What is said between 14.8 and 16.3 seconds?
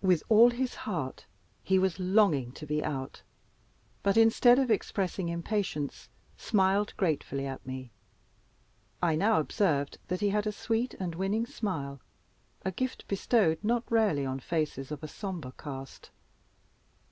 of a sombre cast.